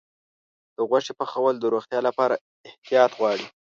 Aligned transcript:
د 0.75 0.77
غوښې 0.89 1.13
پخول 1.19 1.55
د 1.59 1.65
روغتیا 1.73 1.99
لپاره 2.07 2.35
احتیاط 2.67 3.11
غواړي. 3.19 3.45